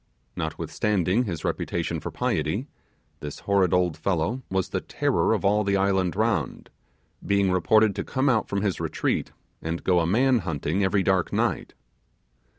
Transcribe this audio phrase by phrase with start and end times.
[0.35, 2.65] Notwithstanding his reputation for piety,
[3.19, 6.71] this horrid old fellow was the terror of all the island round,
[7.23, 11.31] being reported to come out from his retreat, and go a man hunting every dark
[11.31, 11.75] night.